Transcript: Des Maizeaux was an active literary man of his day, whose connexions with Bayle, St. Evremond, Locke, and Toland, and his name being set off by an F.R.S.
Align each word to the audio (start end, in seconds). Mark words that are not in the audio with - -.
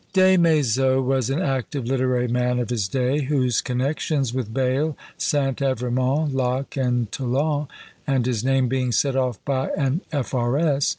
Des 0.13 0.35
Maizeaux 0.35 0.99
was 0.99 1.29
an 1.29 1.39
active 1.39 1.85
literary 1.85 2.27
man 2.27 2.57
of 2.57 2.71
his 2.71 2.87
day, 2.87 3.21
whose 3.25 3.61
connexions 3.61 4.33
with 4.33 4.51
Bayle, 4.51 4.97
St. 5.19 5.59
Evremond, 5.61 6.33
Locke, 6.33 6.75
and 6.75 7.11
Toland, 7.11 7.67
and 8.07 8.25
his 8.25 8.43
name 8.43 8.67
being 8.67 8.91
set 8.91 9.15
off 9.15 9.37
by 9.45 9.69
an 9.77 10.01
F.R.S. 10.11 10.89